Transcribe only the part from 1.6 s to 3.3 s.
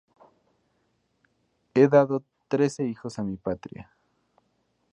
He dado trece hijos a